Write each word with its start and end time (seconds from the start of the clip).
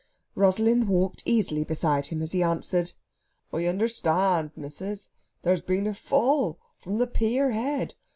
Rosalind 0.33 0.89
walked 0.89 1.21
easily 1.27 1.63
beside 1.63 2.07
him 2.07 2.23
as 2.23 2.31
he 2.31 2.41
answered: 2.41 2.93
"I 3.53 3.57
oondersta'and, 3.57 4.49
missis, 4.57 5.09
there's 5.43 5.61
been 5.61 5.85
a 5.85 5.93
fall 5.93 6.57
from 6.79 6.97
the 6.97 7.05
pier 7.05 7.51
head.... 7.51 7.93